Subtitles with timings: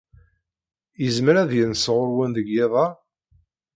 [1.03, 2.87] Yezmer ad yens ɣer-wen deg yiḍ-a?